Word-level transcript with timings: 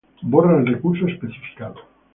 Borra 0.23 0.57
el 0.57 0.65
recurso 0.65 1.05
especificado. 1.05 1.75